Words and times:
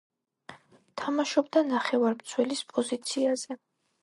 თამაშობდა 1.01 1.63
ნახევარმცველის 1.67 2.65
პოზიციაზე. 2.75 3.61